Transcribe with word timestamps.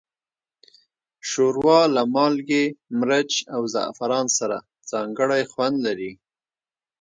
ښوروا 1.29 1.81
له 1.95 2.03
مالګې، 2.15 2.65
مرچ، 2.99 3.31
او 3.55 3.61
زعفران 3.73 4.27
سره 4.39 4.57
ځانګړی 4.91 5.43
خوند 5.51 5.77
لري. 5.85 6.11